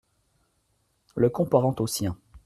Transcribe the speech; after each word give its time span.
Le 1.15 1.29
comparant 1.29 1.75
au 1.77 1.85
sien. 1.85 2.17